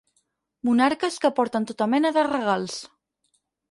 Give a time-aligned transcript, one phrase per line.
[0.69, 2.85] Monarques que porten tota mena de regals.